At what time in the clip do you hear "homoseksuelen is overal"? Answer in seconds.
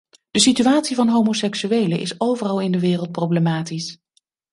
1.09-2.59